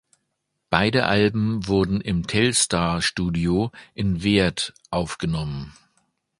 Beide 0.71 1.05
Alben 1.05 1.67
wurden 1.67 2.01
im 2.01 2.25
Telstar 2.25 3.03
Studio 3.03 3.71
in 3.93 4.23
Weert 4.23 4.73
aufgenommen. 4.89 5.73